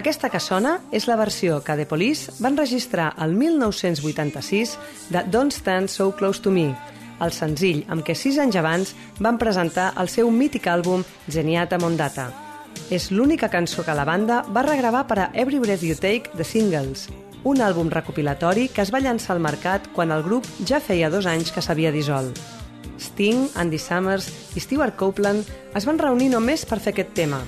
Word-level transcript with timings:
Aquesta 0.00 0.30
que 0.32 0.40
sona 0.40 0.78
és 0.96 1.04
la 1.10 1.16
versió 1.20 1.58
que 1.64 1.74
The 1.76 1.84
Police 1.86 2.32
van 2.40 2.56
registrar 2.56 3.10
el 3.20 3.34
1986 3.36 4.76
de 5.10 5.24
Don't 5.28 5.52
Stand 5.52 5.92
So 5.92 6.12
Close 6.16 6.40
to 6.40 6.52
Me, 6.54 6.70
el 7.20 7.34
senzill 7.36 7.82
amb 7.92 8.04
què 8.06 8.14
sis 8.16 8.38
anys 8.40 8.56
abans 8.56 8.94
van 9.20 9.38
presentar 9.38 9.90
el 10.00 10.08
seu 10.08 10.30
mític 10.32 10.70
àlbum 10.72 11.04
Geniata 11.28 11.78
Mondata. 11.82 12.30
És 12.88 13.10
l'única 13.10 13.50
cançó 13.52 13.84
que 13.84 13.94
la 13.94 14.06
banda 14.08 14.40
va 14.48 14.64
regravar 14.64 15.04
per 15.10 15.18
a 15.18 15.28
Every 15.34 15.60
Breath 15.60 15.84
You 15.84 15.98
Take 16.00 16.32
The 16.36 16.46
Singles, 16.46 17.08
un 17.44 17.60
àlbum 17.60 17.92
recopilatori 17.92 18.68
que 18.72 18.80
es 18.84 18.94
va 18.94 19.02
llançar 19.04 19.36
al 19.36 19.44
mercat 19.44 19.92
quan 19.92 20.16
el 20.16 20.24
grup 20.24 20.48
ja 20.64 20.80
feia 20.80 21.12
dos 21.12 21.28
anys 21.28 21.52
que 21.52 21.60
s'havia 21.64 21.92
dissolt. 21.92 22.40
Sting, 23.00 23.48
Andy 23.56 23.78
Summers 23.80 24.28
i 24.54 24.60
Stewart 24.60 24.96
Copeland 25.00 25.48
es 25.74 25.86
van 25.88 25.98
reunir 25.98 26.28
només 26.30 26.66
per 26.68 26.78
fer 26.78 26.92
aquest 26.94 27.14
tema. 27.16 27.40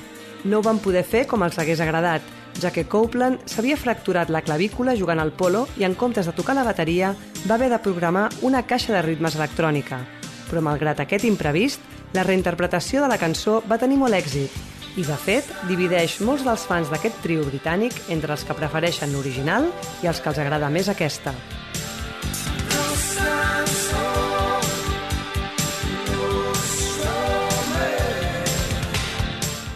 No 0.44 0.58
ho 0.58 0.66
van 0.66 0.80
poder 0.82 1.04
fer 1.06 1.26
com 1.30 1.44
els 1.46 1.58
hagués 1.60 1.80
agradat, 1.84 2.24
ja 2.60 2.72
que 2.72 2.84
Copeland 2.88 3.46
s'havia 3.48 3.78
fracturat 3.78 4.30
la 4.32 4.42
clavícula 4.42 4.96
jugant 4.98 5.22
al 5.22 5.32
polo 5.32 5.66
i 5.78 5.86
en 5.86 5.94
comptes 5.94 6.26
de 6.26 6.34
tocar 6.36 6.56
la 6.58 6.66
bateria 6.66 7.14
va 7.46 7.54
haver 7.54 7.70
de 7.70 7.80
programar 7.84 8.28
una 8.42 8.64
caixa 8.66 8.92
de 8.96 9.02
ritmes 9.02 9.36
electrònica. 9.38 10.02
Però 10.50 10.60
malgrat 10.60 11.00
aquest 11.00 11.24
imprevist, 11.24 11.80
la 12.12 12.26
reinterpretació 12.26 13.00
de 13.02 13.08
la 13.08 13.18
cançó 13.20 13.62
va 13.68 13.80
tenir 13.80 13.96
molt 14.00 14.18
èxit 14.18 14.52
i, 14.96 15.04
de 15.06 15.16
fet, 15.16 15.48
divideix 15.70 16.18
molts 16.20 16.44
dels 16.44 16.66
fans 16.68 16.90
d'aquest 16.92 17.22
trio 17.24 17.46
britànic 17.48 17.96
entre 18.12 18.34
els 18.36 18.44
que 18.44 18.56
prefereixen 18.58 19.14
l'original 19.14 19.70
i 20.02 20.10
els 20.10 20.20
que 20.20 20.28
els 20.32 20.42
agrada 20.42 20.68
més 20.70 20.92
aquesta. 20.92 21.32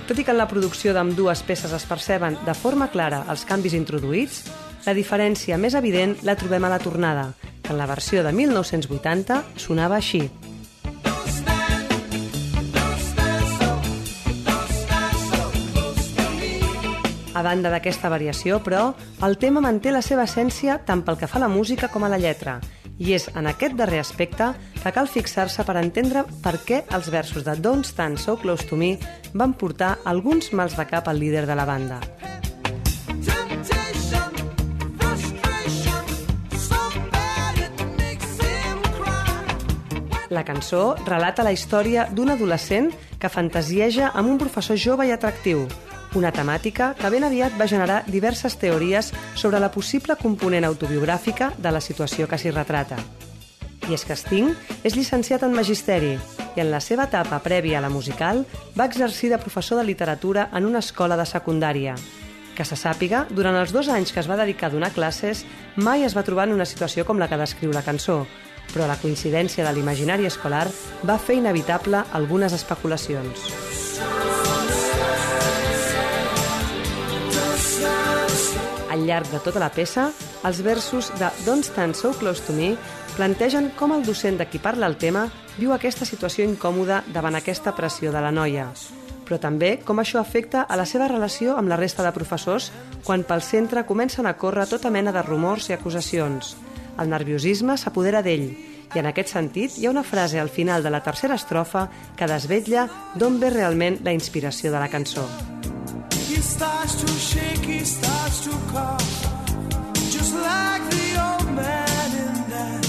Tot 0.07 0.21
i 0.21 0.23
que 0.23 0.31
en 0.31 0.39
la 0.39 0.47
producció 0.47 0.93
d'amb 0.95 1.17
dues 1.19 1.41
peces 1.43 1.73
es 1.75 1.85
perceben 1.91 2.37
de 2.47 2.53
forma 2.55 2.87
clara 2.93 3.25
els 3.33 3.43
canvis 3.43 3.75
introduïts, 3.75 4.45
la 4.87 4.95
diferència 4.95 5.59
més 5.59 5.75
evident 5.75 6.13
la 6.23 6.37
trobem 6.39 6.63
a 6.63 6.71
la 6.71 6.79
tornada, 6.79 7.33
que 7.59 7.73
en 7.75 7.81
la 7.81 7.89
versió 7.91 8.23
de 8.23 8.31
1980 8.31 9.41
sonava 9.59 9.99
així. 9.99 10.29
A 17.35 17.43
banda 17.43 17.75
d'aquesta 17.75 18.09
variació, 18.09 18.63
però, 18.63 18.93
el 19.27 19.35
tema 19.43 19.61
manté 19.61 19.91
la 19.91 20.07
seva 20.07 20.23
essència 20.31 20.79
tant 20.87 21.03
pel 21.03 21.19
que 21.19 21.27
fa 21.27 21.43
a 21.43 21.49
la 21.49 21.51
música 21.51 21.91
com 21.91 22.07
a 22.07 22.15
la 22.15 22.23
lletra, 22.23 22.61
i 22.99 23.13
és 23.17 23.29
en 23.35 23.47
aquest 23.51 23.77
darrer 23.77 24.01
aspecte 24.01 24.53
que 24.83 24.93
cal 24.95 25.09
fixar-se 25.11 25.65
per 25.67 25.77
entendre 25.81 26.25
per 26.45 26.57
què 26.65 26.83
els 26.97 27.11
versos 27.13 27.45
de 27.45 27.57
Don't 27.61 27.85
Stand 27.85 28.21
So 28.23 28.37
Close 28.41 28.67
to 28.69 28.77
Me 28.77 28.97
van 29.35 29.55
portar 29.55 29.99
alguns 30.05 30.53
mals 30.53 30.77
de 30.77 30.87
cap 30.89 31.09
al 31.09 31.21
líder 31.21 31.47
de 31.47 31.57
la 31.59 31.67
banda. 31.69 32.01
La 40.29 40.43
cançó 40.45 40.97
relata 41.07 41.45
la 41.47 41.53
història 41.55 42.09
d'un 42.13 42.33
adolescent 42.35 42.91
que 43.21 43.31
fantasieja 43.33 44.11
amb 44.13 44.29
un 44.33 44.41
professor 44.43 44.77
jove 44.77 45.07
i 45.07 45.13
atractiu, 45.15 45.65
una 46.15 46.33
temàtica 46.33 46.95
que 46.99 47.11
ben 47.11 47.27
aviat 47.27 47.57
va 47.59 47.69
generar 47.69 48.03
diverses 48.07 48.57
teories 48.61 49.13
sobre 49.35 49.61
la 49.61 49.73
possible 49.73 50.17
component 50.21 50.65
autobiogràfica 50.65 51.53
de 51.59 51.73
la 51.73 51.81
situació 51.81 52.29
que 52.29 52.39
s'hi 52.39 52.53
retrata. 52.55 52.99
I 53.87 53.95
és 53.95 54.05
que 54.05 54.17
Sting 54.19 54.51
és 54.83 54.97
llicenciat 54.97 55.45
en 55.47 55.55
Magisteri 55.55 56.17
i 56.57 56.63
en 56.63 56.73
la 56.73 56.81
seva 56.81 57.07
etapa 57.07 57.39
prèvia 57.45 57.79
a 57.79 57.85
la 57.85 57.93
musical 57.93 58.45
va 58.79 58.89
exercir 58.89 59.31
de 59.31 59.39
professor 59.39 59.79
de 59.79 59.85
literatura 59.85 60.49
en 60.53 60.67
una 60.67 60.83
escola 60.83 61.17
de 61.17 61.27
secundària. 61.29 61.95
Que 62.57 62.65
se 62.65 62.79
sàpiga, 62.81 63.27
durant 63.31 63.55
els 63.61 63.73
dos 63.73 63.91
anys 63.93 64.15
que 64.15 64.23
es 64.23 64.31
va 64.31 64.41
dedicar 64.41 64.71
a 64.71 64.75
donar 64.75 64.95
classes, 64.97 65.45
mai 65.77 66.07
es 66.09 66.17
va 66.17 66.25
trobar 66.25 66.49
en 66.49 66.57
una 66.57 66.67
situació 66.67 67.05
com 67.05 67.21
la 67.21 67.29
que 67.29 67.39
descriu 67.39 67.71
la 67.71 67.85
cançó, 67.85 68.25
però 68.73 68.89
la 68.89 68.99
coincidència 68.99 69.67
de 69.67 69.77
l'imaginari 69.77 70.27
escolar 70.27 70.67
va 71.07 71.21
fer 71.21 71.39
inevitable 71.43 72.03
algunes 72.17 72.57
especulacions. 72.57 73.76
Al 78.97 79.05
llarg 79.05 79.29
de 79.29 79.39
tota 79.45 79.61
la 79.61 79.69
peça, 79.69 80.07
els 80.49 80.63
versos 80.65 81.11
de 81.21 81.29
Don't 81.45 81.65
Stand 81.67 81.99
So 81.99 82.15
Close 82.17 82.41
to 82.47 82.55
Me 82.57 82.71
plantegen 83.13 83.69
com 83.77 83.93
el 83.93 84.07
docent 84.07 84.39
de 84.41 84.47
qui 84.49 84.57
parla 84.57 84.89
el 84.89 84.97
tema 84.97 85.27
viu 85.59 85.75
aquesta 85.75 86.07
situació 86.09 86.47
incòmoda 86.49 87.03
davant 87.13 87.37
aquesta 87.37 87.75
pressió 87.77 88.09
de 88.15 88.23
la 88.25 88.31
noia, 88.33 88.71
però 89.29 89.37
també 89.43 89.75
com 89.85 90.01
això 90.01 90.17
afecta 90.23 90.63
a 90.65 90.79
la 90.81 90.87
seva 90.89 91.11
relació 91.13 91.59
amb 91.61 91.69
la 91.69 91.77
resta 91.77 92.07
de 92.07 92.13
professors 92.17 92.71
quan 93.05 93.25
pel 93.29 93.45
centre 93.45 93.85
comencen 93.85 94.25
a 94.25 94.37
córrer 94.41 94.65
tota 94.71 94.89
mena 94.89 95.13
de 95.13 95.25
rumors 95.27 95.69
i 95.69 95.77
acusacions. 95.77 96.55
El 96.97 97.13
nerviosisme 97.13 97.77
s'apodera 97.77 98.23
d'ell 98.25 98.49
i 98.95 99.03
en 99.03 99.11
aquest 99.11 99.35
sentit 99.35 99.77
hi 99.77 99.85
ha 99.85 99.93
una 99.93 100.07
frase 100.07 100.41
al 100.41 100.49
final 100.49 100.81
de 100.81 100.95
la 100.95 101.03
tercera 101.05 101.37
estrofa 101.37 101.91
que 102.17 102.31
desvetlla 102.33 102.89
d'on 103.15 103.37
ve 103.45 103.53
realment 103.53 104.01
la 104.09 104.17
inspiració 104.17 104.73
de 104.73 104.81
la 104.81 104.89
cançó. 104.89 105.29
To 106.37 106.43
shake, 106.43 107.65
to 108.45 108.51
cough. 108.71 109.09
Just 110.13 110.35
like 110.35 110.85
the 110.91 111.07
old 111.17 111.49
man 111.57 112.11
in 112.13 112.35
that 112.51 112.85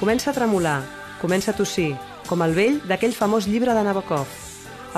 Comença 0.00 0.30
a 0.30 0.34
tremolar, 0.34 0.82
comença 1.20 1.52
a 1.52 1.54
tossir, 1.54 1.96
com 2.26 2.42
el 2.42 2.52
vell 2.58 2.80
d'aquell 2.82 3.14
famós 3.14 3.46
llibre 3.46 3.78
de 3.78 3.86
Nabokov. 3.86 4.26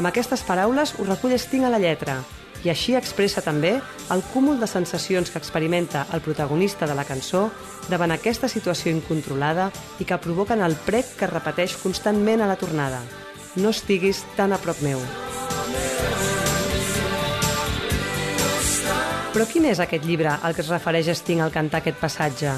Amb 0.01 0.09
aquestes 0.09 0.41
paraules 0.41 0.97
ho 0.97 1.05
recull 1.05 1.37
Sting 1.37 1.69
a 1.69 1.71
la 1.71 1.79
lletra, 1.79 2.25
i 2.65 2.73
així 2.73 2.97
expressa 2.97 3.45
també 3.45 3.77
el 4.09 4.25
cúmul 4.33 4.57
de 4.59 4.67
sensacions 4.67 5.29
que 5.29 5.39
experimenta 5.39 6.07
el 6.15 6.25
protagonista 6.25 6.89
de 6.89 6.97
la 6.97 7.05
cançó 7.05 7.51
davant 7.93 8.17
aquesta 8.17 8.49
situació 8.49 8.89
incontrolada 8.91 9.69
i 10.01 10.09
que 10.09 10.17
provoquen 10.17 10.65
el 10.65 10.81
prec 10.89 11.13
que 11.21 11.29
repeteix 11.29 11.77
constantment 11.77 12.41
a 12.41 12.49
la 12.49 12.57
tornada 12.57 13.05
no 13.59 13.75
estiguis 13.75 14.25
tan 14.37 14.55
a 14.55 14.59
prop 14.63 14.81
meu. 14.87 15.03
Però 19.35 19.45
quin 19.47 19.69
és 19.71 19.79
aquest 19.79 20.07
llibre 20.09 20.33
al 20.43 20.55
que 20.57 20.65
es 20.65 20.71
refereix 20.73 21.13
Sting 21.15 21.45
al 21.45 21.53
cantar 21.55 21.83
aquest 21.83 22.01
passatge? 22.01 22.55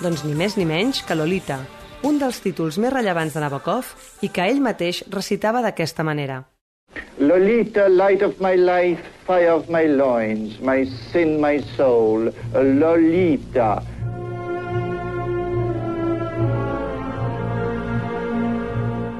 Doncs 0.00 0.22
ni 0.24 0.36
més 0.38 0.56
ni 0.56 0.64
menys 0.64 1.02
que 1.04 1.16
Lolita, 1.18 1.58
un 2.08 2.16
dels 2.18 2.40
títols 2.42 2.78
més 2.82 2.92
rellevants 2.94 3.34
de 3.34 3.42
Nabokov 3.42 3.90
i 4.22 4.30
que 4.32 4.46
ell 4.48 4.62
mateix 4.62 5.02
recitava 5.10 5.60
d'aquesta 5.62 6.06
manera. 6.06 6.40
Lolita, 7.18 7.88
light 7.88 8.22
of 8.22 8.40
my 8.40 8.56
life, 8.56 9.02
fire 9.26 9.52
of 9.52 9.68
my 9.70 9.84
loins, 9.86 10.58
my 10.60 10.86
sin, 11.12 11.38
my 11.40 11.60
soul, 11.76 12.30
Lolita, 12.54 13.82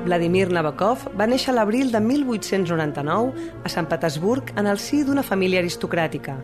Vladimir 0.03 0.49
Nabokov 0.51 1.05
va 1.15 1.29
néixer 1.31 1.53
l'abril 1.55 1.93
de 1.93 2.01
1899 2.03 3.63
a 3.63 3.71
Sant 3.71 3.87
Petersburg 3.87 4.51
en 4.59 4.67
el 4.67 4.81
si 4.83 5.05
d'una 5.07 5.23
família 5.23 5.63
aristocràtica. 5.63 6.35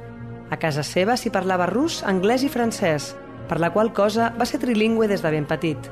A 0.49 0.56
casa 0.62 0.84
seva 0.87 1.16
s'hi 1.19 1.32
parlava 1.34 1.66
rus, 1.66 1.99
anglès 2.06 2.46
i 2.46 2.52
francès, 2.52 3.10
per 3.50 3.58
la 3.58 3.72
qual 3.75 3.90
cosa 3.93 4.31
va 4.38 4.46
ser 4.46 4.62
trilingüe 4.62 5.10
des 5.10 5.26
de 5.26 5.34
ben 5.34 5.49
petit. 5.50 5.90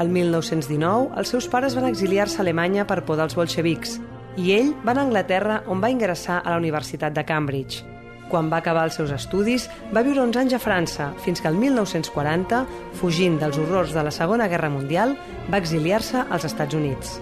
El 0.00 0.08
1919, 0.08 1.12
els 1.20 1.36
seus 1.36 1.50
pares 1.52 1.76
van 1.76 1.90
exiliar-se 1.90 2.40
a 2.40 2.46
Alemanya 2.46 2.88
per 2.88 3.02
por 3.04 3.20
dels 3.20 3.36
bolxevics 3.36 3.98
i 4.40 4.54
ell 4.56 4.72
va 4.80 4.96
a 4.96 5.02
Anglaterra 5.04 5.62
on 5.68 5.84
va 5.84 5.92
ingressar 5.92 6.40
a 6.40 6.48
la 6.48 6.56
Universitat 6.56 7.12
de 7.12 7.26
Cambridge. 7.28 7.91
Quan 8.32 8.48
va 8.48 8.62
acabar 8.62 8.86
els 8.88 8.94
seus 8.96 9.10
estudis, 9.12 9.66
va 9.92 10.00
viure 10.06 10.22
uns 10.24 10.38
anys 10.40 10.54
a 10.56 10.60
França, 10.62 11.10
fins 11.20 11.42
que 11.44 11.50
el 11.50 11.58
1940, 11.60 12.62
fugint 12.96 13.36
dels 13.36 13.58
horrors 13.60 13.92
de 13.92 14.04
la 14.06 14.14
Segona 14.14 14.46
Guerra 14.48 14.70
Mundial, 14.72 15.12
va 15.52 15.60
exiliar-se 15.60 16.22
als 16.24 16.46
Estats 16.48 16.78
Units. 16.78 17.18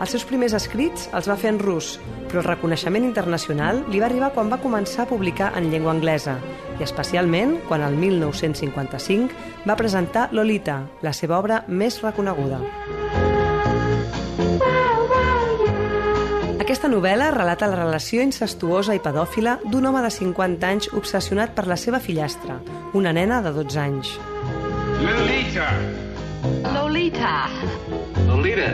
Els 0.00 0.14
seus 0.16 0.24
primers 0.24 0.54
escrits 0.56 1.10
els 1.12 1.28
va 1.28 1.36
fer 1.36 1.50
en 1.52 1.58
rus, 1.60 1.98
però 2.30 2.40
el 2.40 2.48
reconeixement 2.48 3.04
internacional 3.04 3.82
li 3.92 4.00
va 4.00 4.08
arribar 4.08 4.30
quan 4.32 4.48
va 4.48 4.62
començar 4.62 5.04
a 5.04 5.10
publicar 5.10 5.50
en 5.60 5.68
llengua 5.68 5.92
anglesa, 5.92 6.38
i 6.78 6.86
especialment 6.88 7.58
quan 7.68 7.84
el 7.84 8.00
1955 8.00 9.68
va 9.68 9.76
presentar 9.76 10.30
Lolita, 10.32 10.86
la 11.04 11.12
seva 11.12 11.36
obra 11.36 11.66
més 11.68 12.00
reconeguda. 12.00 12.64
Aquesta 16.80 16.96
novel·la 16.96 17.26
relata 17.34 17.66
la 17.68 17.76
relació 17.76 18.22
incestuosa 18.24 18.94
i 18.96 19.02
pedòfila 19.04 19.58
d'un 19.68 19.84
home 19.84 20.00
de 20.00 20.08
50 20.14 20.64
anys 20.64 20.86
obsessionat 20.96 21.50
per 21.52 21.66
la 21.68 21.76
seva 21.76 21.98
fillastra, 22.00 22.54
una 22.96 23.12
nena 23.12 23.42
de 23.44 23.52
12 23.52 23.80
anys. 23.82 24.14
Lolita! 25.04 25.66
Lolita. 26.72 27.34
Lolita! 28.30 28.70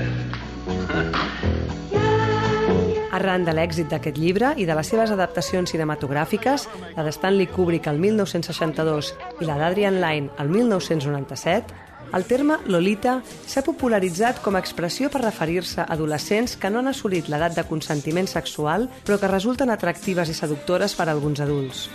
Arran 3.19 3.43
de 3.43 3.57
l'èxit 3.59 3.91
d'aquest 3.91 4.23
llibre 4.23 4.53
i 4.55 4.69
de 4.71 4.79
les 4.79 4.87
seves 4.87 5.11
adaptacions 5.11 5.75
cinematogràfiques, 5.75 6.69
la 6.95 7.03
de 7.03 7.11
Stanley 7.11 7.51
Kubrick 7.51 7.91
el 7.91 7.99
1962 7.99 9.17
i 9.41 9.51
la 9.51 9.59
d'Adrian 9.59 9.99
Lyne 9.99 10.31
el 10.39 10.55
1997, 10.55 11.75
el 12.15 12.25
terme 12.25 12.59
Lolita 12.67 13.21
s'ha 13.47 13.65
popularitzat 13.67 14.41
com 14.45 14.57
a 14.57 14.63
expressió 14.63 15.11
per 15.11 15.25
referir-se 15.25 15.83
a 15.83 15.89
adolescents 15.97 16.57
que 16.57 16.71
no 16.71 16.81
han 16.81 16.93
assolit 16.93 17.29
l'edat 17.29 17.57
de 17.57 17.67
consentiment 17.67 18.29
sexual 18.31 18.89
però 19.05 19.19
que 19.19 19.31
resulten 19.33 19.71
atractives 19.71 20.31
i 20.31 20.35
seductores 20.39 20.95
per 20.95 21.09
a 21.09 21.13
alguns 21.13 21.41
adults. 21.41 21.89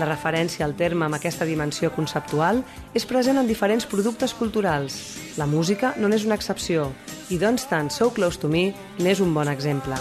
La 0.00 0.08
referència 0.08 0.64
al 0.64 0.72
terme 0.78 1.04
amb 1.04 1.18
aquesta 1.18 1.44
dimensió 1.44 1.90
conceptual 1.92 2.62
és 2.96 3.04
present 3.04 3.36
en 3.36 3.48
diferents 3.50 3.84
productes 3.84 4.32
culturals. 4.32 4.96
La 5.36 5.46
música 5.46 5.92
no 6.00 6.08
n'és 6.08 6.24
una 6.24 6.38
excepció 6.40 6.88
i 7.28 7.36
Don't 7.38 7.60
Stand 7.60 7.92
So 7.92 8.08
Close 8.16 8.40
to 8.40 8.48
Me 8.48 8.70
n'és 8.98 9.20
un 9.20 9.34
bon 9.36 9.52
exemple. 9.52 10.00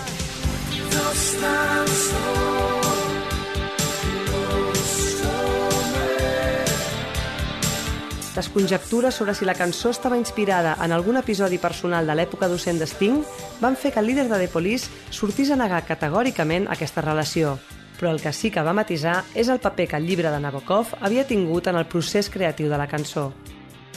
Les 8.40 8.48
conjectures 8.48 9.14
sobre 9.14 9.34
si 9.36 9.44
la 9.44 9.54
cançó 9.54 9.90
estava 9.92 10.16
inspirada 10.16 10.78
en 10.80 10.94
algun 10.96 11.18
episodi 11.20 11.58
personal 11.60 12.08
de 12.08 12.16
l'època 12.16 12.48
docent 12.48 12.80
de 12.80 12.86
Sting 12.88 13.18
van 13.60 13.76
fer 13.76 13.92
que 13.92 14.00
el 14.00 14.08
líder 14.08 14.30
de 14.30 14.40
The 14.40 14.48
Police 14.48 14.88
sortís 15.12 15.52
a 15.52 15.58
negar 15.60 15.82
categòricament 15.84 16.70
aquesta 16.72 17.04
relació. 17.04 17.58
Però 18.00 18.14
el 18.16 18.24
que 18.24 18.32
sí 18.32 18.48
que 18.48 18.64
va 18.64 18.72
matisar 18.72 19.26
és 19.36 19.52
el 19.52 19.60
paper 19.60 19.90
que 19.92 20.00
el 20.00 20.08
llibre 20.08 20.32
de 20.32 20.40
Nabokov 20.40 20.96
havia 21.02 21.28
tingut 21.28 21.68
en 21.68 21.84
el 21.84 21.90
procés 21.92 22.32
creatiu 22.32 22.72
de 22.72 22.80
la 22.80 22.88
cançó. 22.88 23.34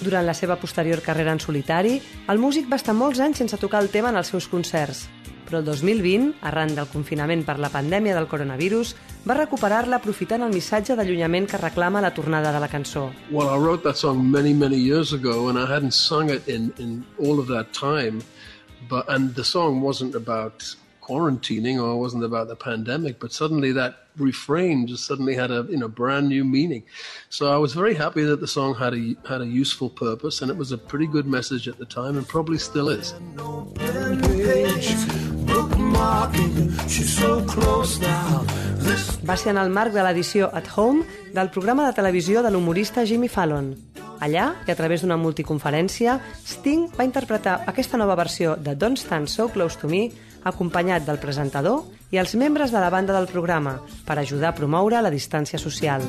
Durant 0.03 0.27
la 0.27 0.35
seva 0.35 0.57
posterior 0.59 0.99
carrera 0.99 1.31
en 1.31 1.39
solitari, 1.39 2.01
el 2.33 2.41
músic 2.43 2.67
va 2.71 2.79
estar 2.81 2.95
molts 2.95 3.21
anys 3.23 3.39
sense 3.39 3.59
tocar 3.63 3.83
el 3.85 3.91
tema 3.93 4.11
en 4.11 4.19
els 4.19 4.33
seus 4.33 4.49
concerts, 4.51 5.05
però 5.47 5.61
el 5.61 5.67
2020, 5.69 6.41
arran 6.49 6.75
del 6.75 6.89
confinament 6.91 7.45
per 7.47 7.59
la 7.63 7.71
pandèmia 7.71 8.17
del 8.17 8.27
coronavirus, 8.27 8.97
va 9.29 9.37
recuperar-la 9.39 10.01
aprofitant 10.01 10.43
el 10.43 10.55
missatge 10.55 10.97
d'allunyament 10.99 11.47
que 11.47 11.61
reclama 11.61 12.03
la 12.03 12.11
tornada 12.17 12.51
de 12.51 12.63
la 12.65 12.71
cançó. 12.73 13.13
Well, 13.31 13.53
I 13.53 13.59
wrote 13.61 13.85
that 13.85 14.01
song 14.01 14.25
many, 14.27 14.55
many 14.55 14.81
years 14.81 15.13
ago, 15.13 15.49
and 15.49 15.59
I 15.59 15.67
hadn't 15.71 15.95
sung 15.95 16.31
it 16.31 16.49
in, 16.49 16.73
in 16.79 17.05
all 17.21 17.39
of 17.39 17.47
that 17.49 17.71
time. 17.73 18.23
But 18.89 19.07
and 19.09 19.37
the 19.37 19.45
song 19.45 19.83
wasn't 19.83 20.17
about 20.17 20.75
quarantining 21.03 21.83
or 21.83 21.99
wasn't 21.99 22.25
about 22.25 22.49
the 22.49 22.57
pandemic, 22.57 23.19
but 23.19 23.33
suddenly 23.33 23.73
that 23.73 23.95
refrain 24.17 24.87
just 24.87 25.07
suddenly 25.07 25.35
had 25.35 25.51
a 25.51 25.67
you 25.69 25.77
know 25.77 25.89
brand 25.89 26.29
new 26.29 26.45
meaning. 26.45 26.83
So 27.29 27.53
I 27.53 27.57
was 27.57 27.75
very 27.75 27.95
happy 27.95 28.23
that 28.23 28.41
the 28.41 28.47
song 28.47 28.75
had 28.75 28.95
a 28.95 29.17
had 29.29 29.41
a 29.41 29.47
useful 29.47 29.91
purpose, 29.91 30.43
and 30.43 30.51
it 30.51 30.57
was 30.57 30.73
a 30.73 30.79
pretty 30.79 31.07
good 31.07 31.27
message 31.27 31.69
at 31.69 31.79
the 31.79 31.87
time, 31.87 32.17
and 32.17 32.27
probably 32.27 32.59
still 32.59 32.89
is. 32.89 33.15
Va 39.25 39.37
ser 39.37 39.51
en 39.51 39.59
el 39.59 39.71
marc 39.71 39.93
de 39.93 40.03
l'edició 40.03 40.51
At 40.53 40.69
Home 40.77 41.05
del 41.35 41.51
programa 41.51 41.87
de 41.87 41.93
televisió 41.93 42.43
de 42.43 42.51
l'humorista 42.51 43.07
Jimmy 43.07 43.29
Fallon. 43.29 43.77
Allà, 44.23 44.53
i 44.69 44.71
a 44.71 44.77
través 44.79 45.03
d'una 45.03 45.17
multiconferència, 45.19 46.21
Sting 46.47 46.93
va 46.95 47.03
interpretar 47.03 47.57
aquesta 47.67 47.99
nova 47.99 48.15
versió 48.15 48.55
de 48.55 48.77
Don't 48.79 49.01
Stand 49.01 49.27
So 49.27 49.49
Close 49.51 49.81
to 49.81 49.91
Me 49.91 50.05
acompanyat 50.47 51.03
del 51.09 51.19
presentador 51.19 51.89
i 52.15 52.21
els 52.23 52.37
membres 52.39 52.71
de 52.71 52.79
la 52.79 52.91
banda 52.95 53.17
del 53.17 53.27
programa 53.27 53.81
per 54.07 54.21
ajudar 54.21 54.53
a 54.53 54.55
promoure 54.55 55.03
la 55.03 55.11
distància 55.11 55.59
social. 55.59 56.07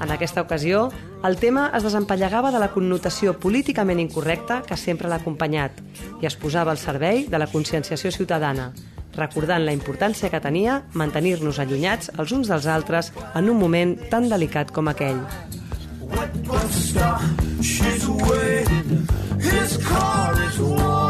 En 0.00 0.10
aquesta 0.10 0.44
ocasió, 0.44 0.90
el 1.24 1.40
tema 1.40 1.70
es 1.76 1.88
desempallegava 1.88 2.52
de 2.52 2.60
la 2.60 2.70
connotació 2.76 3.38
políticament 3.40 4.04
incorrecta 4.04 4.60
que 4.68 4.76
sempre 4.76 5.08
l'ha 5.08 5.22
acompanyat 5.24 5.80
i 6.20 6.28
es 6.28 6.36
posava 6.36 6.76
al 6.76 6.80
servei 6.82 7.24
de 7.24 7.40
la 7.40 7.48
conscienciació 7.48 8.12
ciutadana, 8.12 8.72
recordant 9.16 9.64
la 9.64 9.74
importància 9.76 10.30
que 10.30 10.40
tenia 10.42 10.80
mantenir-nos 10.94 11.58
allunyats 11.62 12.12
els 12.16 12.32
uns 12.36 12.50
dels 12.50 12.66
altres 12.66 13.12
en 13.34 13.50
un 13.50 13.58
moment 13.58 13.96
tan 14.10 14.28
delicat 14.28 14.70
com 14.72 14.88
aquell. 14.88 15.22
She's 17.60 18.08
waiting. 18.08 19.06
His 19.38 19.76
car 19.78 20.34
is 20.42 20.58
warm 20.58 21.09